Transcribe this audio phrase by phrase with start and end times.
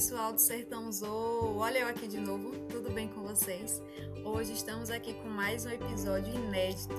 [0.00, 1.58] pessoal do Sertão Zou!
[1.58, 3.82] Olha eu aqui de novo, tudo bem com vocês?
[4.24, 6.94] Hoje estamos aqui com mais um episódio inédito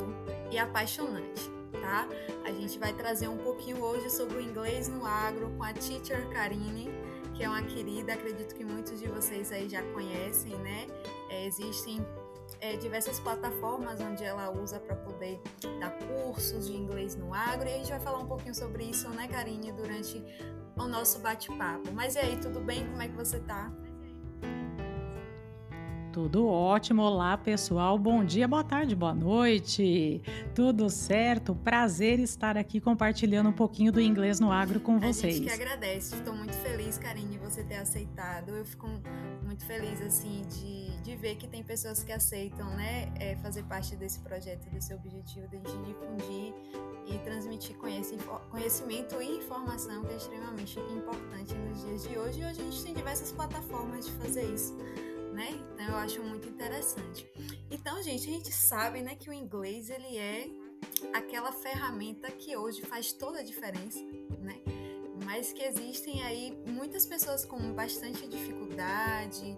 [0.52, 1.50] e apaixonante,
[1.82, 2.08] tá?
[2.46, 6.30] A gente vai trazer um pouquinho hoje sobre o inglês no agro com a teacher
[6.30, 6.92] Karine,
[7.34, 10.86] que é uma querida, acredito que muitos de vocês aí já conhecem, né?
[11.32, 12.06] É, existem
[12.60, 15.42] é, diversas plataformas onde ela usa para poder
[15.80, 19.10] dar cursos de inglês no agro e a gente vai falar um pouquinho sobre isso,
[19.10, 20.24] né, Karine, durante
[20.84, 21.92] o nosso bate-papo.
[21.94, 22.88] Mas e aí, tudo bem?
[22.88, 23.72] Como é que você tá?
[26.12, 27.02] Tudo ótimo.
[27.04, 27.98] Olá, pessoal.
[27.98, 30.22] Bom dia, boa tarde, boa noite.
[30.54, 31.56] Tudo certo?
[31.56, 35.36] Prazer estar aqui compartilhando um pouquinho do inglês no agro com vocês.
[35.36, 36.16] A gente que agradece.
[36.16, 38.50] Estou muito feliz, Karine, você ter aceitado.
[38.50, 38.90] Eu fico
[39.46, 43.96] muito feliz, assim, de, de ver que tem pessoas que aceitam, né, é, fazer parte
[43.96, 46.54] desse projeto, desse objetivo de difundir
[47.08, 52.42] e transmitir conhecimento e informação que é extremamente importante nos dias de hoje.
[52.42, 54.76] E hoje a gente tem diversas plataformas de fazer isso
[55.42, 55.60] né?
[55.74, 57.28] Então eu acho muito interessante.
[57.72, 60.48] Então, gente, a gente sabe, né, que o inglês ele é
[61.14, 64.00] aquela ferramenta que hoje faz toda a diferença,
[64.40, 64.62] né?
[65.26, 69.58] Mas que existem aí muitas pessoas com bastante dificuldade,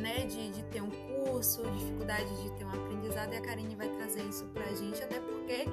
[0.00, 3.88] né, de, de ter um curso, dificuldade de ter um aprendizado, e a Karine vai
[3.88, 5.64] trazer isso pra gente, até porque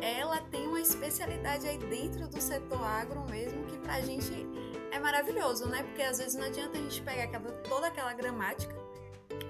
[0.00, 4.32] ela tem uma especialidade aí dentro do setor agro mesmo, que pra gente
[4.94, 5.82] é maravilhoso, né?
[5.82, 8.74] Porque às vezes não adianta a gente pegar aquela, toda aquela gramática,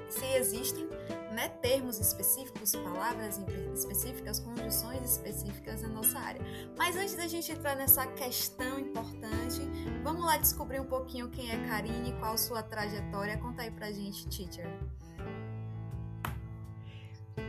[0.09, 0.89] se existem
[1.33, 3.39] né, termos específicos, palavras
[3.75, 6.41] específicas, conjunções específicas na nossa área.
[6.79, 9.61] Mas antes da gente entrar nessa questão importante,
[10.03, 13.37] vamos lá descobrir um pouquinho quem é Karine, qual sua trajetória.
[13.37, 14.67] Conta aí pra gente, teacher.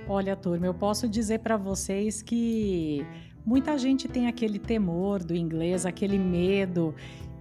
[0.08, 3.06] Olha, turma, eu posso dizer para vocês que
[3.46, 6.94] muita gente tem aquele temor do inglês, aquele medo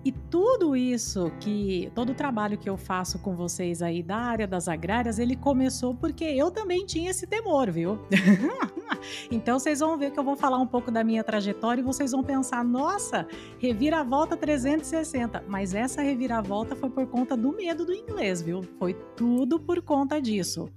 [0.05, 4.47] e tudo isso que, todo o trabalho que eu faço com vocês aí da área
[4.47, 7.99] das agrárias, ele começou porque eu também tinha esse temor, viu?
[9.31, 12.13] então vocês vão ver que eu vou falar um pouco da minha trajetória e vocês
[12.13, 13.27] vão pensar, nossa,
[13.59, 15.43] reviravolta 360.
[15.49, 18.63] Mas essa reviravolta foi por conta do medo do inglês, viu?
[18.79, 20.69] Foi tudo por conta disso.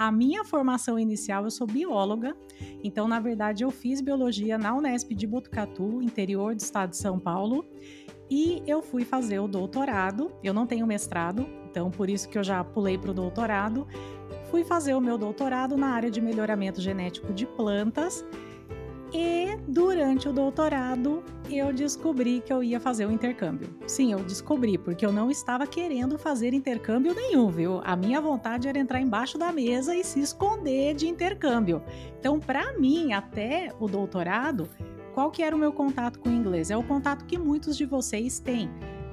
[0.00, 2.34] A minha formação inicial, eu sou bióloga,
[2.82, 7.18] então, na verdade, eu fiz biologia na Unesp de Botucatu, interior do estado de São
[7.18, 7.66] Paulo,
[8.30, 10.30] e eu fui fazer o doutorado.
[10.42, 13.86] Eu não tenho mestrado, então por isso que eu já pulei para o doutorado.
[14.50, 18.24] Fui fazer o meu doutorado na área de melhoramento genético de plantas.
[19.12, 23.68] E durante o doutorado eu descobri que eu ia fazer o intercâmbio.
[23.86, 27.80] Sim, eu descobri, porque eu não estava querendo fazer intercâmbio nenhum, viu?
[27.84, 31.82] A minha vontade era entrar embaixo da mesa e se esconder de intercâmbio.
[32.20, 34.68] Então, para mim, até o doutorado,
[35.20, 36.70] qual que era o meu contato com o inglês?
[36.70, 38.70] É o contato que muitos de vocês têm.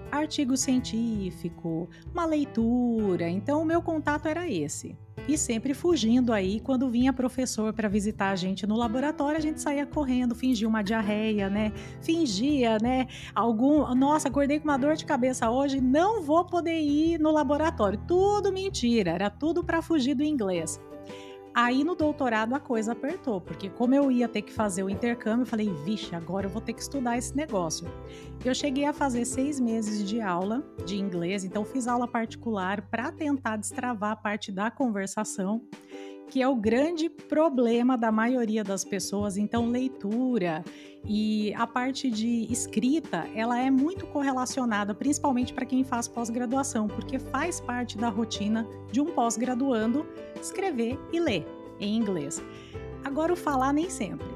[0.09, 3.28] Artigo científico, uma leitura.
[3.28, 4.97] Então, o meu contato era esse.
[5.28, 9.62] E sempre fugindo aí, quando vinha professor para visitar a gente no laboratório, a gente
[9.62, 11.73] saía correndo, fingia uma diarreia, né?
[12.00, 13.07] Fingia, né?
[13.35, 18.00] Algum, nossa, acordei com uma dor de cabeça hoje, não vou poder ir no laboratório.
[18.07, 20.79] Tudo mentira, era tudo para fugir do inglês.
[21.59, 25.41] Aí no doutorado a coisa apertou, porque como eu ia ter que fazer o intercâmbio,
[25.41, 27.88] eu falei, vixe, agora eu vou ter que estudar esse negócio.
[28.45, 33.12] Eu cheguei a fazer seis meses de aula de inglês, então fiz aula particular para
[33.12, 35.63] tentar destravar a parte da conversação,
[36.29, 39.38] que é o grande problema da maioria das pessoas.
[39.38, 40.63] Então, leitura
[41.05, 47.17] e a parte de escrita, ela é muito correlacionada, principalmente para quem faz pós-graduação, porque
[47.17, 50.05] faz parte da rotina de um pós-graduando
[50.41, 51.47] escrever e ler
[51.79, 52.43] em inglês.
[53.03, 54.27] Agora, o falar nem sempre.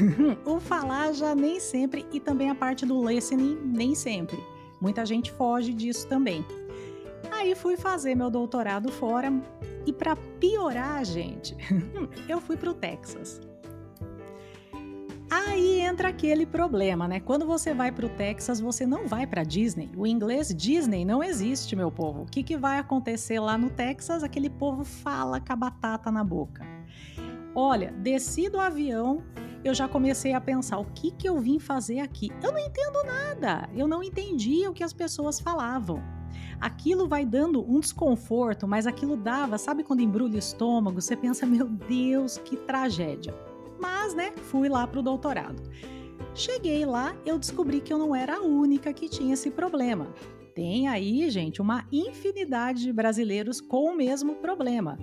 [0.46, 4.38] o falar já nem sempre e também a parte do listening nem sempre.
[4.80, 6.44] Muita gente foge disso também.
[7.34, 9.32] Aí fui fazer meu doutorado fora
[9.84, 11.56] e para piorar, gente,
[12.28, 13.40] eu fui para o Texas.
[15.30, 17.18] Aí entra aquele problema, né?
[17.18, 19.90] Quando você vai para o Texas, você não vai para Disney.
[19.96, 22.22] O inglês Disney não existe, meu povo.
[22.22, 24.22] O que, que vai acontecer lá no Texas?
[24.22, 26.64] Aquele povo fala com a batata na boca.
[27.52, 29.22] Olha, desci do avião,
[29.64, 32.30] eu já comecei a pensar: o que, que eu vim fazer aqui?
[32.42, 33.68] Eu não entendo nada.
[33.74, 36.00] Eu não entendia o que as pessoas falavam.
[36.60, 41.00] Aquilo vai dando um desconforto, mas aquilo dava, sabe quando embrulha o estômago?
[41.00, 43.34] Você pensa: meu Deus, que tragédia
[43.84, 45.62] mas, né, fui lá para o doutorado.
[46.34, 50.12] Cheguei lá, eu descobri que eu não era a única que tinha esse problema.
[50.54, 54.98] Tem aí, gente, uma infinidade de brasileiros com o mesmo problema.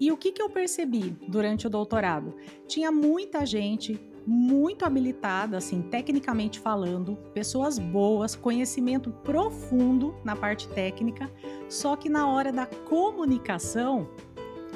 [0.00, 2.34] E o que, que eu percebi durante o doutorado?
[2.66, 11.30] Tinha muita gente muito habilitada, assim, tecnicamente falando, pessoas boas, conhecimento profundo na parte técnica,
[11.68, 14.08] só que na hora da comunicação,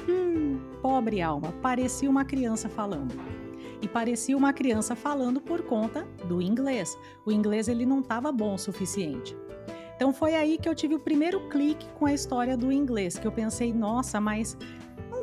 [0.07, 3.13] hum, pobre alma, parecia uma criança falando.
[3.81, 6.97] E parecia uma criança falando por conta do inglês.
[7.25, 9.35] O inglês ele não estava bom o suficiente.
[9.95, 13.27] Então foi aí que eu tive o primeiro clique com a história do inglês, que
[13.27, 14.57] eu pensei, nossa, mas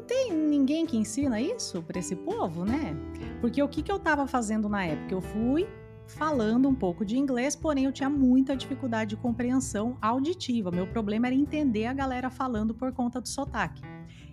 [0.09, 2.97] tem ninguém que ensina isso para esse povo, né?
[3.43, 5.15] Porque o que, que eu estava fazendo na época?
[5.15, 5.69] Eu fui
[6.07, 10.71] falando um pouco de inglês, porém eu tinha muita dificuldade de compreensão auditiva.
[10.71, 13.83] Meu problema era entender a galera falando por conta do sotaque.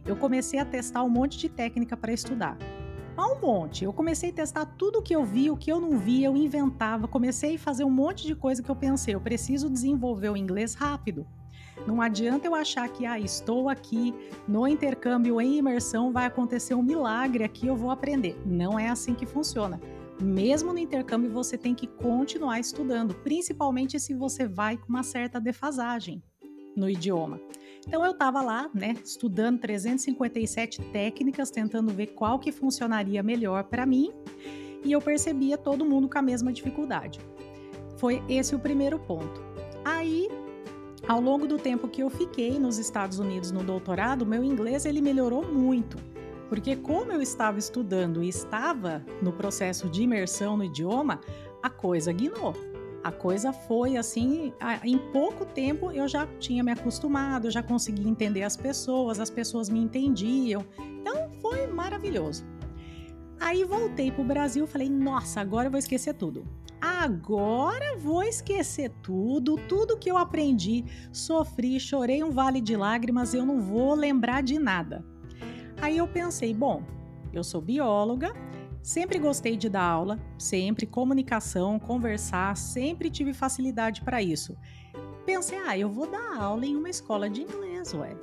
[0.05, 2.57] Eu comecei a testar um monte de técnica para estudar.
[3.17, 3.83] Um monte.
[3.83, 7.07] Eu comecei a testar tudo que eu vi, o que eu não via, eu inventava,
[7.07, 10.73] comecei a fazer um monte de coisa que eu pensei, eu preciso desenvolver o inglês
[10.73, 11.27] rápido.
[11.85, 14.13] Não adianta eu achar que ah, estou aqui
[14.47, 18.35] no intercâmbio em imersão, vai acontecer um milagre aqui, eu vou aprender.
[18.45, 19.79] Não é assim que funciona.
[20.21, 25.39] Mesmo no intercâmbio, você tem que continuar estudando, principalmente se você vai com uma certa
[25.39, 26.23] defasagem
[26.75, 27.39] no idioma.
[27.87, 33.85] Então eu estava lá, né, estudando 357 técnicas, tentando ver qual que funcionaria melhor para
[33.85, 34.11] mim,
[34.83, 37.19] e eu percebia todo mundo com a mesma dificuldade.
[37.97, 39.41] Foi esse o primeiro ponto.
[39.83, 40.27] Aí
[41.07, 45.01] ao longo do tempo que eu fiquei nos Estados Unidos no doutorado, meu inglês ele
[45.01, 45.97] melhorou muito.
[46.49, 51.19] Porque como eu estava estudando e estava no processo de imersão no idioma,
[51.61, 52.53] a coisa guinou.
[53.03, 54.51] A coisa foi assim,
[54.83, 59.29] em pouco tempo eu já tinha me acostumado, eu já conseguia entender as pessoas, as
[59.29, 60.65] pessoas me entendiam.
[60.79, 62.43] Então foi maravilhoso.
[63.39, 66.47] Aí voltei para o Brasil, falei: "Nossa, agora eu vou esquecer tudo
[66.81, 73.45] agora vou esquecer tudo, tudo que eu aprendi, sofri, chorei um vale de lágrimas, eu
[73.45, 75.05] não vou lembrar de nada.
[75.81, 76.83] Aí eu pensei, bom,
[77.33, 78.33] eu sou bióloga,
[78.81, 84.55] sempre gostei de dar aula, sempre comunicação, conversar, sempre tive facilidade para isso.
[85.25, 88.15] Pensei, ah, eu vou dar aula em uma escola de inglês, ué.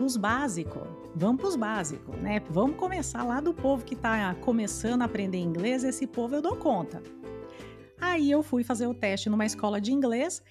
[0.00, 2.40] Os básicos, vamos para os básicos, né?
[2.50, 6.56] Vamos começar lá do povo que está começando a aprender inglês, esse povo eu dou
[6.56, 7.02] conta.
[8.00, 10.42] Aí eu fui fazer o teste numa escola de inglês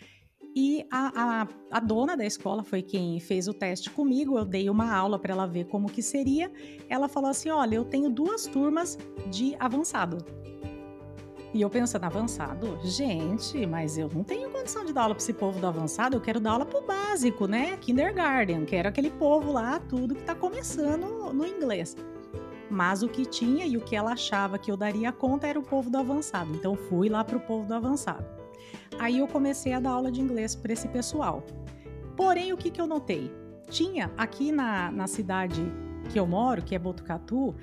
[0.56, 4.38] e a, a, a, dona da escola foi quem fez o teste comigo.
[4.38, 6.52] Eu dei uma aula para ela ver como que seria.
[6.90, 8.98] Ela falou assim: Olha, eu tenho duas turmas
[9.30, 10.18] de avançado.
[11.54, 12.78] E eu pensando, avançado?
[12.84, 16.22] Gente, mas eu não tenho condição de dar aula para esse povo do avançado, eu
[16.22, 17.78] quero dar aula para o básico, né?
[17.78, 21.96] Kindergarten, quero aquele povo lá, tudo que está começando no inglês.
[22.70, 25.64] Mas o que tinha e o que ela achava que eu daria conta era o
[25.64, 26.54] povo do avançado.
[26.54, 28.26] Então fui lá para o povo do avançado.
[29.00, 31.44] Aí eu comecei a dar aula de inglês para esse pessoal.
[32.16, 33.32] Porém, o que, que eu notei?
[33.70, 35.62] Tinha aqui na, na cidade
[36.10, 37.56] que eu moro, que é Botucatu,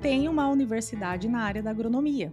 [0.00, 2.32] tem uma universidade na área da agronomia,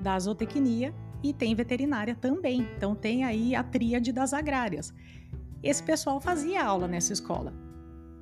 [0.00, 2.66] da zootecnia e tem veterinária também.
[2.76, 4.94] Então tem aí a tríade das agrárias.
[5.62, 7.52] Esse pessoal fazia aula nessa escola.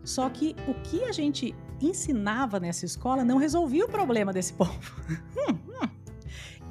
[0.02, 4.78] Só que o que a gente ensinava nessa escola não resolvia o problema desse povo.
[5.48, 5.88] Hum, hum.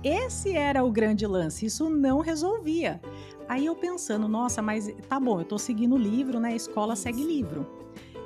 [0.03, 3.01] Esse era o grande lance, isso não resolvia.
[3.49, 6.49] Aí eu pensando, nossa, mas tá bom, eu tô seguindo o livro, né?
[6.49, 7.65] A escola segue livro.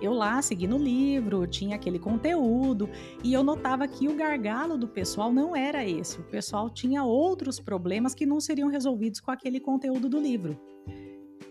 [0.02, 2.90] Eu lá seguindo o livro, tinha aquele conteúdo,
[3.24, 6.20] e eu notava que o gargalo do pessoal não era esse.
[6.20, 10.60] O pessoal tinha outros problemas que não seriam resolvidos com aquele conteúdo do livro.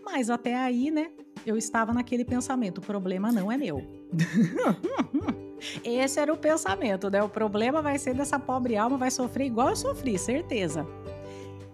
[0.05, 1.13] Mas até aí, né,
[1.47, 3.85] eu estava naquele pensamento: o problema não é meu.
[5.85, 7.23] Esse era o pensamento, né?
[7.23, 10.87] O problema vai ser dessa pobre alma, vai sofrer igual eu sofri, certeza.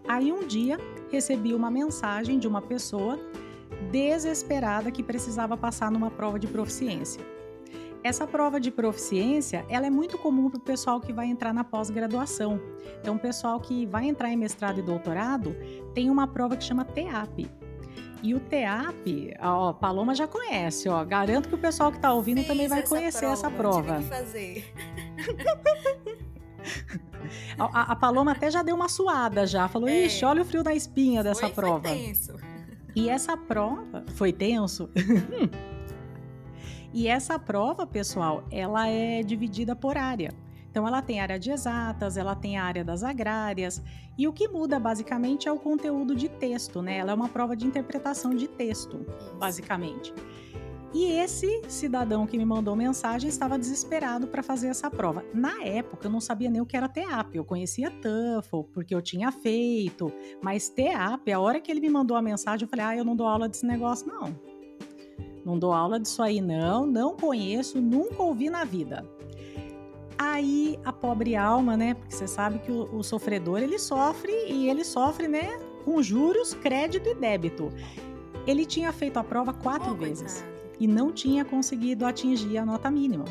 [0.09, 0.79] Aí um dia
[1.11, 3.19] recebi uma mensagem de uma pessoa
[3.91, 7.25] desesperada que precisava passar numa prova de proficiência.
[8.03, 11.65] Essa prova de proficiência, ela é muito comum para o pessoal que vai entrar na
[11.65, 12.61] pós-graduação.
[13.01, 15.57] Então, o pessoal que vai entrar em mestrado e doutorado
[15.93, 17.51] tem uma prova que chama TEAP,
[18.27, 21.05] e o TEAP, ó, Paloma já conhece, ó.
[21.05, 23.97] Garanto que o pessoal que está ouvindo Fiz também vai essa conhecer prova, essa prova.
[23.99, 24.75] Tive que fazer.
[27.57, 30.07] a, a, Paloma até já deu uma suada já, falou: é.
[30.07, 31.89] "Ixi, olha o frio da espinha dessa foi, prova".
[31.89, 32.35] Foi tenso.
[32.97, 34.91] E essa prova foi tenso.
[36.93, 40.33] e essa prova, pessoal, ela é dividida por área.
[40.77, 43.83] Então, ela tem área de exatas, ela tem a área das agrárias,
[44.19, 46.99] e o que muda basicamente é o conteúdo de texto, né?
[46.99, 49.07] Ela é uma prova de interpretação de texto,
[49.39, 50.13] basicamente.
[50.93, 55.25] E esse cidadão que me mandou mensagem estava desesperado para fazer essa prova.
[55.33, 57.37] Na época, eu não sabia nem o que era TEAP.
[57.37, 60.13] Eu conhecia TOEFL, porque eu tinha feito.
[60.43, 63.17] Mas TEAP, a hora que ele me mandou a mensagem, eu falei: ah, eu não
[63.17, 64.39] dou aula desse negócio, não.
[65.43, 66.85] Não dou aula disso aí, não.
[66.85, 69.16] Não conheço, nunca ouvi na vida.
[70.19, 71.95] Aí a pobre alma, né?
[71.95, 75.59] Porque você sabe que o, o sofredor ele sofre e ele sofre, né?
[75.85, 77.71] Com juros, crédito e débito.
[78.47, 80.77] Ele tinha feito a prova quatro oh, vezes coitado.
[80.81, 83.25] e não tinha conseguido atingir a nota mínima.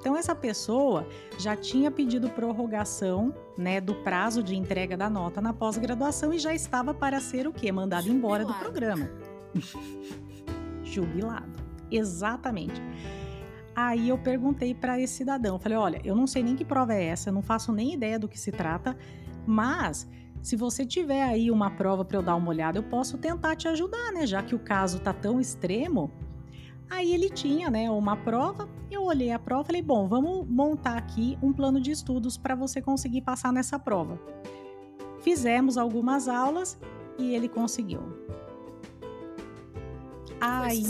[0.00, 1.06] Então essa pessoa
[1.38, 6.54] já tinha pedido prorrogação, né, do prazo de entrega da nota na pós-graduação e já
[6.54, 7.70] estava para ser o quê?
[7.70, 8.18] Mandado Jubilado.
[8.18, 9.10] embora do programa.
[10.82, 11.60] Jubilado.
[11.90, 12.80] Exatamente.
[13.74, 17.04] Aí eu perguntei para esse cidadão, falei: "Olha, eu não sei nem que prova é
[17.04, 18.96] essa, não faço nem ideia do que se trata,
[19.46, 20.08] mas
[20.42, 23.68] se você tiver aí uma prova para eu dar uma olhada, eu posso tentar te
[23.68, 24.26] ajudar, né?
[24.26, 26.10] Já que o caso tá tão extremo,
[26.90, 28.68] Aí ele tinha, né, uma prova.
[28.90, 32.56] Eu olhei a prova e falei: bom, vamos montar aqui um plano de estudos para
[32.56, 34.18] você conseguir passar nessa prova.
[35.20, 36.78] Fizemos algumas aulas
[37.16, 38.00] e ele conseguiu.
[40.40, 40.82] Aí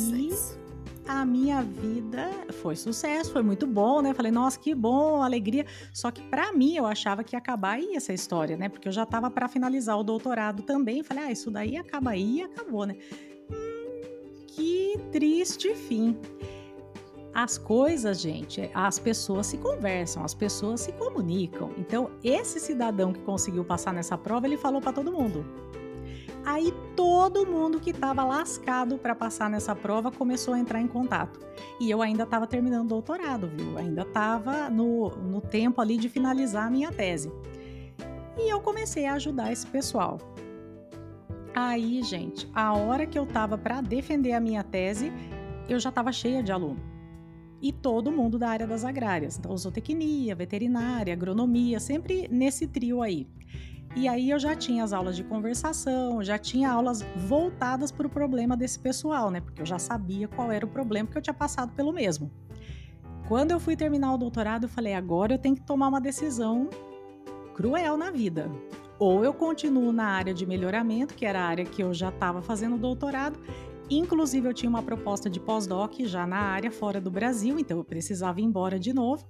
[1.10, 2.30] a minha vida
[2.62, 4.14] foi sucesso, foi muito bom, né?
[4.14, 5.66] Falei, nossa, que bom, alegria.
[5.92, 8.68] Só que para mim eu achava que ia acabar aí essa história, né?
[8.68, 11.02] Porque eu já estava para finalizar o doutorado também.
[11.02, 12.96] Falei, ah, isso daí acaba aí e acabou, né?
[14.60, 16.16] que triste fim.
[17.32, 21.70] As coisas, gente, as pessoas se conversam, as pessoas se comunicam.
[21.78, 25.46] Então, esse cidadão que conseguiu passar nessa prova, ele falou para todo mundo.
[26.44, 31.40] Aí todo mundo que estava lascado para passar nessa prova começou a entrar em contato.
[31.80, 33.76] E eu ainda estava terminando o doutorado, viu?
[33.76, 37.30] Ainda estava no, no tempo ali de finalizar a minha tese.
[38.38, 40.18] E eu comecei a ajudar esse pessoal.
[41.54, 45.12] Aí, gente, a hora que eu tava para defender a minha tese,
[45.68, 46.80] eu já tava cheia de aluno.
[47.60, 53.26] E todo mundo da área das agrárias, então zootecnia, veterinária, agronomia, sempre nesse trio aí.
[53.96, 58.10] E aí eu já tinha as aulas de conversação, já tinha aulas voltadas para o
[58.10, 59.40] problema desse pessoal, né?
[59.40, 62.30] Porque eu já sabia qual era o problema, porque eu tinha passado pelo mesmo.
[63.26, 66.68] Quando eu fui terminar o doutorado, eu falei: agora eu tenho que tomar uma decisão
[67.54, 68.50] cruel na vida
[69.00, 72.42] ou eu continuo na área de melhoramento, que era a área que eu já estava
[72.42, 73.40] fazendo doutorado.
[73.88, 77.84] Inclusive, eu tinha uma proposta de pós-doc já na área fora do Brasil, então eu
[77.84, 79.26] precisava ir embora de novo.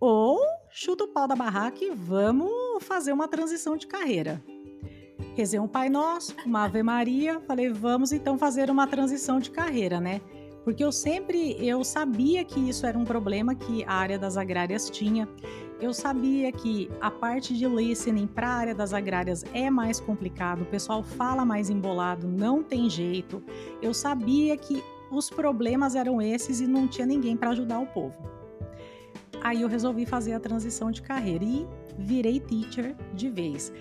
[0.00, 0.40] Ou
[0.70, 4.42] chuta o pau da barraca e vamos fazer uma transição de carreira.
[5.36, 10.00] Rezei um Pai Nosso, uma Ave Maria, falei, vamos então fazer uma transição de carreira,
[10.00, 10.22] né?
[10.64, 14.88] Porque eu sempre, eu sabia que isso era um problema que a área das agrárias
[14.88, 15.28] tinha.
[15.78, 20.62] Eu sabia que a parte de listening para a área das agrárias é mais complicado,
[20.62, 23.42] o pessoal fala mais embolado, não tem jeito.
[23.82, 28.39] Eu sabia que os problemas eram esses e não tinha ninguém para ajudar o povo.
[29.42, 31.66] Aí eu resolvi fazer a transição de carreira e
[31.98, 33.72] virei teacher de vez.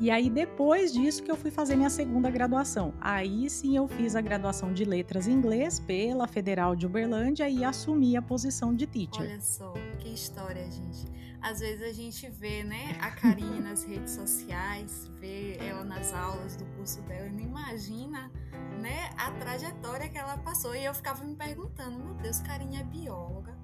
[0.00, 2.94] E aí, depois disso, que eu fui fazer minha segunda graduação.
[3.00, 7.64] Aí sim eu fiz a graduação de letras em inglês pela Federal de Uberlândia e
[7.64, 9.22] assumi a posição de teacher.
[9.22, 11.04] Olha só, que história, gente.
[11.40, 16.56] Às vezes a gente vê, né, a Karine nas redes sociais, vê ela nas aulas
[16.56, 18.30] do curso dela e não imagina,
[18.80, 20.74] né, a trajetória que ela passou.
[20.74, 23.56] E eu ficava me perguntando, meu Deus, Karine é bióloga,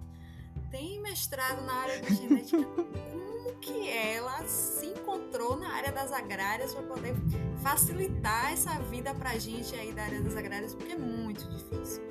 [0.75, 6.75] tem mestrado na área de genética como que ela se encontrou na área das agrárias
[6.75, 7.14] para poder
[7.62, 12.02] facilitar essa vida para a gente aí da área das agrárias, porque é muito difícil.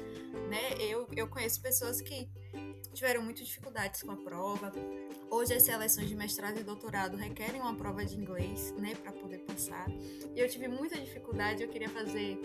[0.49, 0.75] Né?
[0.79, 2.29] Eu, eu conheço pessoas que
[2.93, 4.71] tiveram muitas dificuldades com a prova.
[5.29, 9.39] Hoje as seleções de mestrado e doutorado requerem uma prova de inglês, né, para poder
[9.39, 9.89] passar.
[10.35, 12.39] E eu tive muita dificuldade, eu queria fazer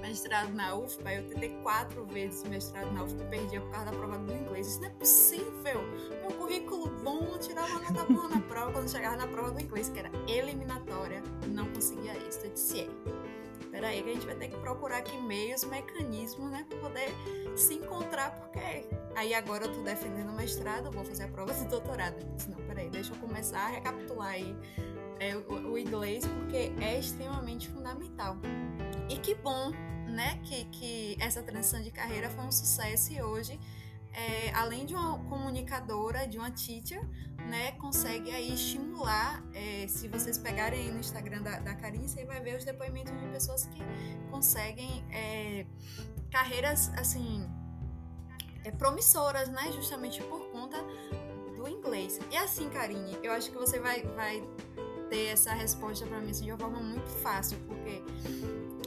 [0.00, 4.18] mestrado na UFPA, eu tentei quatro vezes mestrado na UFPA, perdi por causa da prova
[4.18, 4.68] do inglês.
[4.68, 5.80] Isso não é possível!
[6.20, 9.88] Meu currículo bom, eu tirava nota boa na prova, quando chegava na prova do inglês,
[9.88, 12.40] que era eliminatória, não conseguia isso.
[12.44, 12.88] Eu disse,
[13.74, 17.08] peraí, que a gente vai ter que procurar aqui meios, mecanismos, né, para poder
[17.56, 21.64] se encontrar, porque aí agora eu tô defendendo o mestrado, vou fazer a prova de
[21.64, 22.24] doutorado.
[22.36, 24.56] Disse, não, peraí, deixa eu começar a recapitular aí
[25.18, 28.36] é, o, o, inglês, porque é extremamente fundamental.
[29.08, 29.72] E que bom,
[30.06, 33.58] né, que, que essa transição de carreira foi um sucesso e hoje
[34.14, 37.04] é, além de uma comunicadora, de uma teacher,
[37.48, 39.42] né, consegue aí estimular.
[39.52, 43.26] É, se vocês pegarem no Instagram da, da Karine, você vai ver os depoimentos de
[43.28, 43.80] pessoas que
[44.30, 45.66] conseguem é,
[46.30, 47.48] carreiras assim
[48.64, 50.78] é, promissoras, né, justamente por conta
[51.56, 52.18] do inglês.
[52.30, 54.42] E assim, Karine, eu acho que você vai, vai
[55.10, 58.02] ter essa resposta para mim assim, de uma forma muito fácil, porque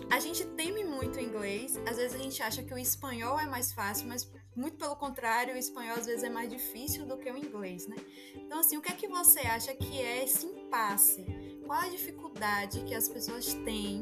[0.09, 3.45] a gente teme muito o inglês, às vezes a gente acha que o espanhol é
[3.45, 4.23] mais fácil, mas
[4.57, 7.95] muito pelo contrário, o espanhol às vezes é mais difícil do que o inglês, né?
[8.35, 11.23] Então, assim, o que é que você acha que é esse impasse?
[11.65, 14.01] Qual a dificuldade que as pessoas têm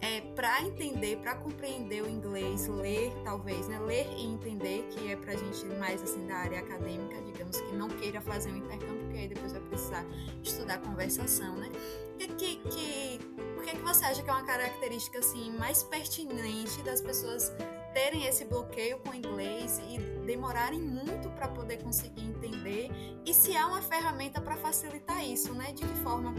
[0.00, 3.78] é, para entender, para compreender o inglês, ler talvez, né?
[3.78, 7.88] Ler e entender, que é para gente mais assim da área acadêmica, digamos que não
[7.88, 10.04] queira fazer um intercâmbio, porque aí depois vai precisar
[10.42, 11.70] estudar conversação, né?
[12.18, 12.26] Que,
[12.56, 13.20] que,
[13.56, 17.52] o que, é que você acha que é uma característica assim mais pertinente das pessoas
[17.96, 22.90] terem esse bloqueio com o inglês e demorarem muito para poder conseguir entender
[23.24, 25.72] e se há uma ferramenta para facilitar isso, né?
[25.72, 26.34] De que forma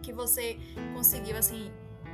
[0.00, 0.60] que você
[0.94, 1.72] conseguiu assim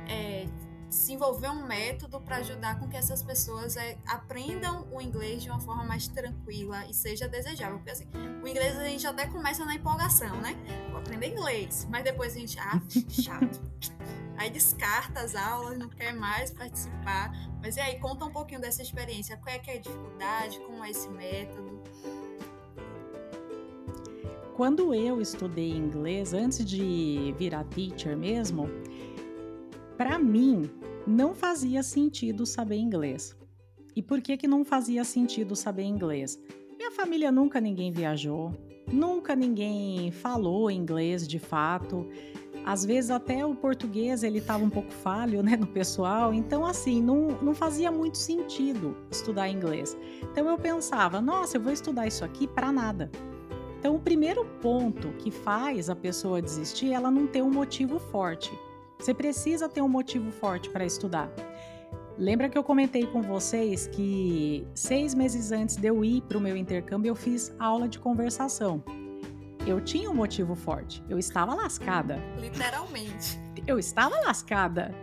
[0.09, 0.47] é,
[0.89, 5.59] desenvolver um método para ajudar com que essas pessoas é, aprendam o inglês de uma
[5.59, 7.77] forma mais tranquila e seja desejável.
[7.77, 8.07] Porque assim,
[8.41, 10.55] o inglês a gente até começa na empolgação, né?
[10.89, 13.61] Vou aprender inglês, mas depois a gente, ah, chato.
[14.37, 17.31] Aí descarta as aulas, não quer mais participar.
[17.61, 19.35] Mas e aí, conta um pouquinho dessa experiência.
[19.37, 20.59] Qual é que é a dificuldade?
[20.59, 21.81] Como é esse método?
[24.55, 28.69] Quando eu estudei inglês, antes de virar teacher mesmo,
[29.97, 30.69] para mim,
[31.05, 33.35] não fazia sentido saber inglês.
[33.95, 36.39] E por que que não fazia sentido saber inglês?
[36.77, 38.51] Minha família nunca ninguém viajou,
[38.91, 42.07] nunca ninguém falou inglês de fato.
[42.67, 46.33] Às vezes até o português ele estava um pouco falho, né, no pessoal.
[46.33, 49.97] Então assim, não, não fazia muito sentido estudar inglês.
[50.21, 53.09] Então eu pensava, nossa, eu vou estudar isso aqui para nada.
[53.79, 57.99] Então o primeiro ponto que faz a pessoa desistir, é ela não ter um motivo
[57.99, 58.51] forte.
[58.99, 61.31] Você precisa ter um motivo forte para estudar.
[62.17, 66.41] Lembra que eu comentei com vocês que seis meses antes de eu ir para o
[66.41, 68.83] meu intercâmbio, eu fiz aula de conversação.
[69.67, 71.03] Eu tinha um motivo forte.
[71.09, 72.23] Eu estava lascada.
[72.39, 73.37] Literalmente.
[73.67, 74.95] Eu estava lascada.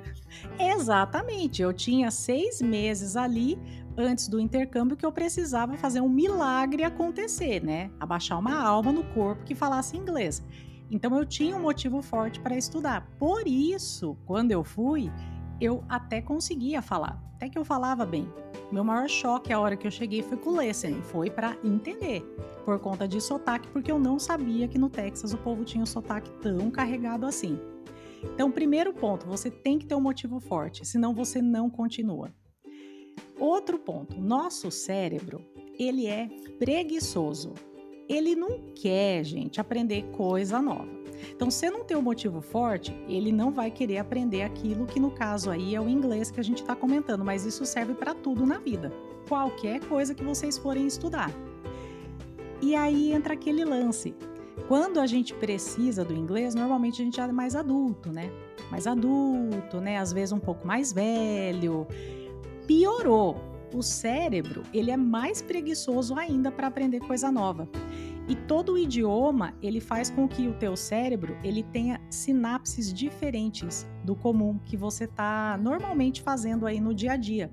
[0.58, 1.60] Exatamente.
[1.60, 3.58] Eu tinha seis meses ali
[3.94, 7.90] antes do intercâmbio que eu precisava fazer um milagre acontecer, né?
[8.00, 10.42] Abaixar uma alma no corpo que falasse inglês.
[10.90, 13.06] Então eu tinha um motivo forte para estudar.
[13.18, 15.12] Por isso, quando eu fui,
[15.60, 18.32] eu até conseguia falar, até que eu falava bem.
[18.72, 22.22] Meu maior choque a hora que eu cheguei foi com o listening, foi para entender,
[22.64, 25.86] por conta de sotaque, porque eu não sabia que no Texas o povo tinha um
[25.86, 27.58] sotaque tão carregado assim.
[28.22, 32.32] Então, primeiro ponto, você tem que ter um motivo forte, senão você não continua.
[33.38, 35.44] Outro ponto, nosso cérebro,
[35.78, 37.52] ele é preguiçoso
[38.08, 41.03] ele não quer, gente, aprender coisa nova.
[41.30, 45.10] Então, se não tem um motivo forte, ele não vai querer aprender aquilo que, no
[45.10, 48.46] caso aí, é o inglês que a gente está comentando, mas isso serve para tudo
[48.46, 48.92] na vida.
[49.28, 51.30] Qualquer coisa que vocês forem estudar.
[52.60, 54.14] E aí entra aquele lance.
[54.68, 58.30] Quando a gente precisa do inglês, normalmente a gente é mais adulto, né?
[58.70, 59.98] Mais adulto, né?
[59.98, 61.86] Às vezes um pouco mais velho.
[62.66, 67.68] Piorou o cérebro ele é mais preguiçoso ainda para aprender coisa nova.
[68.26, 73.86] E todo o idioma ele faz com que o teu cérebro ele tenha sinapses diferentes
[74.02, 77.52] do comum que você está normalmente fazendo aí no dia a dia.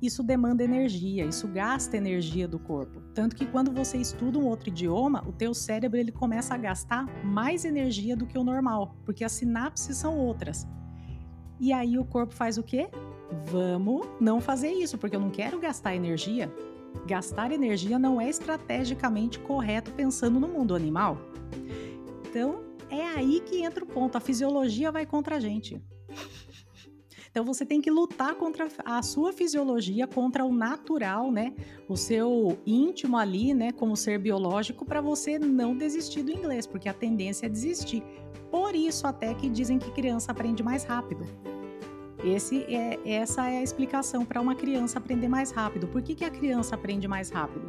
[0.00, 3.02] Isso demanda energia, isso gasta energia do corpo.
[3.14, 7.04] Tanto que quando você estuda um outro idioma, o teu cérebro ele começa a gastar
[7.22, 10.66] mais energia do que o normal, porque as sinapses são outras.
[11.60, 12.88] E aí o corpo faz o quê?
[13.44, 16.50] Vamos não fazer isso, porque eu não quero gastar energia.
[17.06, 21.18] Gastar energia não é estrategicamente correto pensando no mundo animal.
[22.28, 24.16] Então, é aí que entra o ponto.
[24.16, 25.80] A fisiologia vai contra a gente.
[27.30, 31.54] Então você tem que lutar contra a sua fisiologia, contra o natural, né?
[31.88, 36.88] O seu íntimo ali, né, como ser biológico, para você não desistir do inglês, porque
[36.88, 38.02] a tendência é desistir.
[38.50, 41.24] Por isso até que dizem que criança aprende mais rápido.
[42.24, 45.88] Esse é, essa é a explicação para uma criança aprender mais rápido.
[45.88, 47.66] Por que, que a criança aprende mais rápido?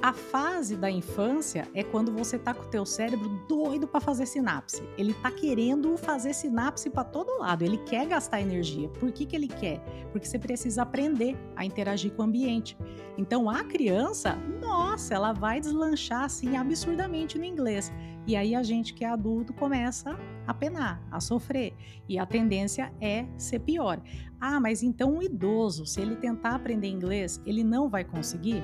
[0.00, 4.26] A fase da infância é quando você está com o teu cérebro doido para fazer
[4.26, 4.80] sinapse.
[4.96, 7.64] Ele está querendo fazer sinapse para todo lado.
[7.64, 8.88] Ele quer gastar energia.
[8.90, 9.80] Por que, que ele quer?
[10.12, 12.78] Porque você precisa aprender a interagir com o ambiente.
[13.16, 17.92] Então a criança, nossa, ela vai deslanchar assim absurdamente no inglês.
[18.24, 21.74] E aí a gente que é adulto começa a penar, a sofrer.
[22.08, 24.00] E a tendência é ser pior.
[24.40, 28.62] Ah, mas então um idoso, se ele tentar aprender inglês, ele não vai conseguir?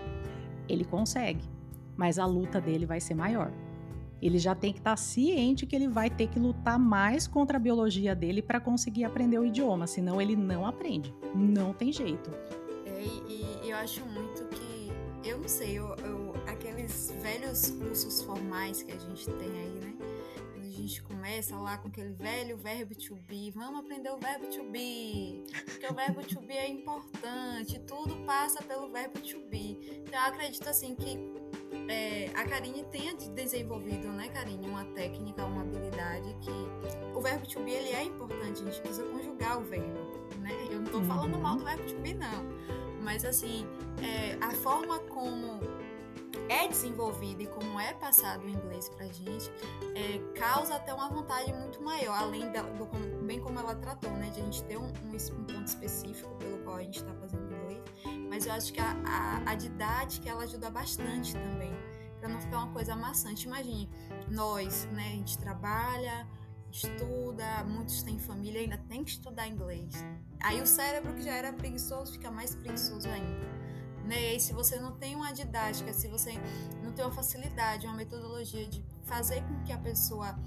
[0.68, 1.44] Ele consegue,
[1.96, 3.53] mas a luta dele vai ser maior.
[4.20, 7.61] Ele já tem que estar ciente que ele vai ter que lutar mais contra a
[7.61, 11.14] biologia dele para conseguir aprender o idioma, senão ele não aprende.
[11.35, 12.31] Não tem jeito.
[12.87, 14.92] É, e, eu acho muito que,
[15.29, 19.73] eu não sei, eu, eu, aqueles velhos cursos formais que a gente tem aí?
[20.74, 23.50] Gente começa lá com aquele velho verbo to be.
[23.50, 25.44] Vamos aprender o verbo to be.
[25.64, 27.78] Porque o verbo to be é importante.
[27.80, 30.02] Tudo passa pelo verbo to be.
[30.06, 31.18] Então eu acredito assim que
[31.88, 37.60] é, a Karine tenha desenvolvido, né, Karine, uma técnica, uma habilidade que o verbo to
[37.60, 38.62] be ele é importante.
[38.62, 39.98] A gente precisa conjugar o verbo.
[40.38, 40.50] né?
[40.70, 41.04] Eu não uhum.
[41.04, 42.44] falando mal do verbo to be, não.
[43.00, 43.66] Mas assim,
[44.02, 45.60] é, a forma como
[46.48, 49.50] é desenvolvido e como é passado o inglês pra gente,
[49.94, 52.87] é, causa até uma vontade muito maior, além da, do
[53.24, 56.59] bem como ela tratou, né, de a gente ter um, um, um ponto específico pelo
[56.59, 57.83] qual a gente está fazendo inglês,
[58.28, 61.72] mas eu acho que a, a, a didática ela ajuda bastante também,
[62.20, 63.46] para não ficar uma coisa maçante.
[63.46, 63.90] Imagine,
[64.30, 66.26] nós, né, a gente trabalha,
[66.72, 70.04] estuda, muitos têm família, ainda tem que estudar inglês.
[70.40, 73.63] Aí o cérebro que já era preguiçoso fica mais preguiçoso ainda.
[74.04, 74.34] Né?
[74.34, 76.32] E se você não tem uma didática, se você
[76.82, 80.38] não tem uma facilidade, uma metodologia de fazer com que a pessoa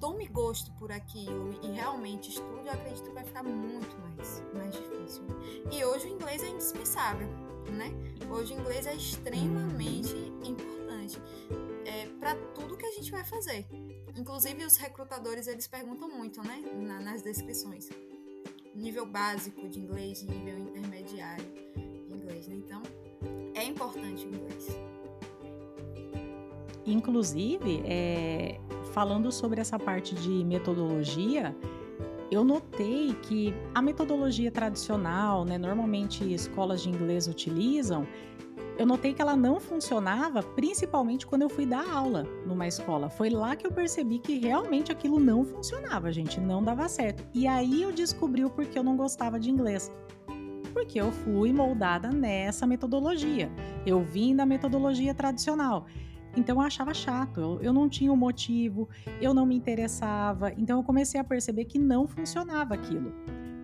[0.00, 4.74] tome gosto por aquilo e realmente estude, eu acredito que vai ficar muito mais, mais
[4.74, 5.22] difícil.
[5.70, 7.28] E hoje o inglês é indispensável,
[7.72, 7.90] né?
[8.30, 11.20] Hoje o inglês é extremamente importante
[11.84, 13.66] é, para tudo que a gente vai fazer.
[14.16, 16.62] Inclusive os recrutadores eles perguntam muito, né?
[16.76, 17.88] Na, nas descrições,
[18.74, 21.89] nível básico de inglês, nível intermediário
[22.30, 22.56] inglês, né?
[22.56, 22.82] Então
[23.54, 24.78] é importante o inglês.
[26.86, 28.58] Inclusive, é,
[28.92, 31.54] falando sobre essa parte de metodologia,
[32.30, 38.06] eu notei que a metodologia tradicional, né, normalmente escolas de inglês utilizam,
[38.78, 43.10] eu notei que ela não funcionava, principalmente quando eu fui dar aula numa escola.
[43.10, 47.22] Foi lá que eu percebi que realmente aquilo não funcionava, gente, não dava certo.
[47.34, 49.92] E aí eu descobri o porquê eu não gostava de inglês
[50.70, 53.50] porque eu fui moldada nessa metodologia.
[53.84, 55.86] Eu vim da metodologia tradicional.
[56.36, 58.88] Então eu achava chato, eu, eu não tinha um motivo,
[59.20, 60.52] eu não me interessava.
[60.56, 63.12] Então eu comecei a perceber que não funcionava aquilo.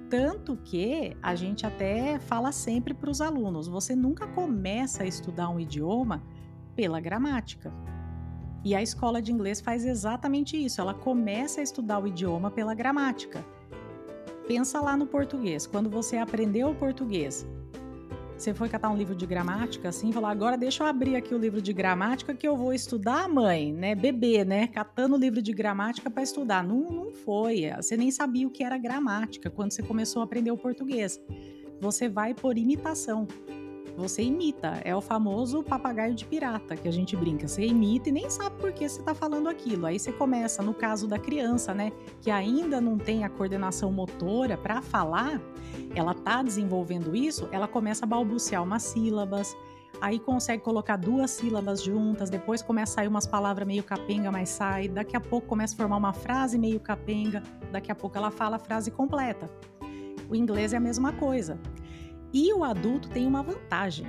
[0.08, 5.48] Tanto que a gente até fala sempre para os alunos: você nunca começa a estudar
[5.48, 6.22] um idioma
[6.74, 7.72] pela gramática.
[8.64, 12.74] E a escola de inglês faz exatamente isso, ela começa a estudar o idioma pela
[12.74, 13.44] gramática.
[14.46, 15.66] Pensa lá no português.
[15.66, 17.46] Quando você aprendeu o português,
[18.36, 21.38] você foi catar um livro de gramática, assim, falar, agora deixa eu abrir aqui o
[21.38, 23.94] livro de gramática que eu vou estudar, mãe, né?
[23.94, 24.66] Bebê, né?
[24.66, 26.62] Catando o livro de gramática para estudar.
[26.62, 27.70] Não, não foi.
[27.76, 31.18] Você nem sabia o que era gramática quando você começou a aprender o português.
[31.80, 33.26] Você vai por imitação
[33.96, 34.80] você imita.
[34.84, 37.48] É o famoso papagaio de pirata que a gente brinca.
[37.48, 39.86] Você imita e nem sabe por que você está falando aquilo.
[39.86, 44.56] Aí você começa, no caso da criança, né, que ainda não tem a coordenação motora
[44.56, 45.40] para falar,
[45.94, 49.56] ela tá desenvolvendo isso, ela começa a balbuciar umas sílabas.
[49.98, 54.50] Aí consegue colocar duas sílabas juntas, depois começa a sair umas palavras meio capenga, mas
[54.50, 54.88] sai.
[54.88, 58.56] Daqui a pouco começa a formar uma frase meio capenga, daqui a pouco ela fala
[58.56, 59.50] a frase completa.
[60.28, 61.58] O inglês é a mesma coisa.
[62.38, 64.06] E o adulto tem uma vantagem,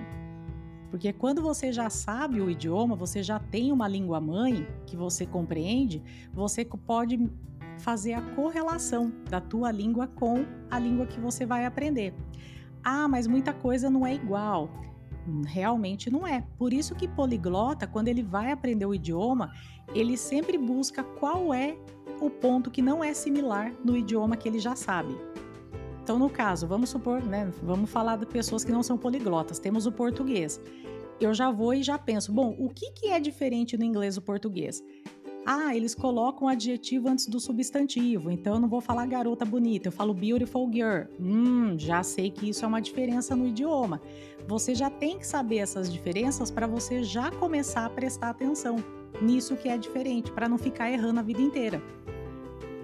[0.92, 5.26] porque quando você já sabe o idioma, você já tem uma língua mãe que você
[5.26, 7.18] compreende, você pode
[7.80, 12.14] fazer a correlação da tua língua com a língua que você vai aprender.
[12.84, 14.70] Ah, mas muita coisa não é igual.
[15.46, 16.46] Realmente não é.
[16.58, 19.54] Por isso que poliglota, quando ele vai aprender o idioma,
[19.96, 21.78] ele sempre busca qual é
[22.20, 25.16] o ponto que não é similar no idioma que ele já sabe.
[26.08, 27.52] Então, no caso, vamos supor, né?
[27.62, 29.60] Vamos falar de pessoas que não são poliglotas.
[29.60, 30.58] Temos o português.
[31.20, 34.22] Eu já vou e já penso, bom, o que, que é diferente no inglês do
[34.22, 34.82] português?
[35.46, 39.92] Ah, eles colocam adjetivo antes do substantivo, então eu não vou falar garota bonita, eu
[39.92, 41.12] falo beautiful girl.
[41.20, 44.02] Hum, já sei que isso é uma diferença no idioma.
[44.48, 48.78] Você já tem que saber essas diferenças para você já começar a prestar atenção
[49.22, 51.84] nisso que é diferente, para não ficar errando a vida inteira.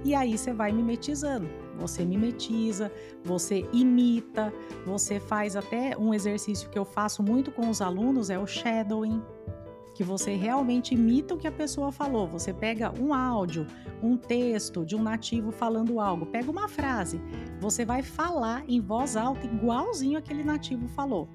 [0.03, 1.62] E aí você vai mimetizando.
[1.77, 2.91] Você mimetiza,
[3.23, 4.53] você imita,
[4.85, 9.21] você faz até um exercício que eu faço muito com os alunos é o shadowing,
[9.93, 12.27] que você realmente imita o que a pessoa falou.
[12.27, 13.67] Você pega um áudio,
[14.01, 17.21] um texto de um nativo falando algo, pega uma frase,
[17.59, 21.29] você vai falar em voz alta igualzinho aquele nativo falou.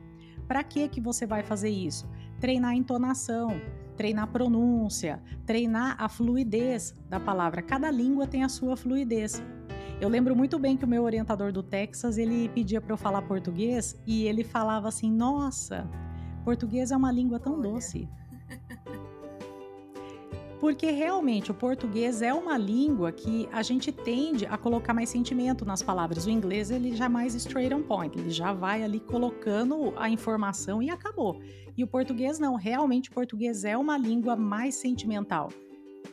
[0.47, 2.09] Para que que você vai fazer isso?
[2.41, 3.61] Treinar a entonação,
[3.97, 7.61] treinar a pronúncia, treinar a fluidez da palavra.
[7.61, 9.43] Cada língua tem a sua fluidez.
[10.01, 13.21] Eu lembro muito bem que o meu orientador do Texas, ele pedia para eu falar
[13.23, 15.91] português e ele falava assim: "Nossa,
[16.45, 17.73] português é uma língua tão Olha.
[17.73, 18.09] doce".
[20.61, 25.65] Porque realmente o português é uma língua que a gente tende a colocar mais sentimento
[25.65, 26.27] nas palavras.
[26.27, 30.09] O inglês ele já é mais straight on point, ele já vai ali colocando a
[30.09, 31.41] informação e acabou.
[31.77, 35.49] E o português não, realmente o português é uma língua mais sentimental.